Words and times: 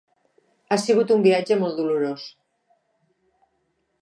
Ha 0.69 0.77
sigut 0.83 1.13
un 1.17 1.21
viatge 1.29 1.59
molt 1.65 1.77
dolorós. 1.81 2.27